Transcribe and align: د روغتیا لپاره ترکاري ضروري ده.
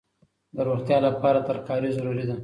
د 0.55 0.57
روغتیا 0.67 0.97
لپاره 1.07 1.39
ترکاري 1.49 1.89
ضروري 1.97 2.25
ده. 2.29 2.35